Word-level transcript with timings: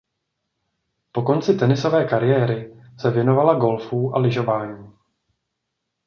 Po 1.11 1.21
konci 1.23 1.53
tenisové 1.57 2.05
kariéry 2.05 2.81
se 2.99 3.11
věnovala 3.11 3.53
golfu 3.55 4.15
a 4.15 4.19
lyžování. 4.19 4.93